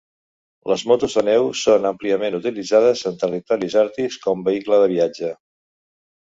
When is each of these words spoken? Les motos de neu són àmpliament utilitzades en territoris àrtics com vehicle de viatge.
Les 0.69 0.83
motos 0.91 1.17
de 1.17 1.21
neu 1.27 1.49
són 1.63 1.85
àmpliament 1.89 2.37
utilitzades 2.37 3.05
en 3.11 3.19
territoris 3.25 3.77
àrtics 3.83 4.19
com 4.25 4.43
vehicle 4.49 4.81
de 4.87 4.89
viatge. 4.95 5.31